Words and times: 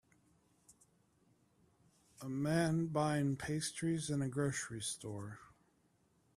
A 2.21 2.27
man 2.27 2.87
buying 2.87 3.35
pastries 3.35 4.09
in 4.09 4.23
a 4.23 4.27
grocery 4.27 4.81
store. 4.81 5.37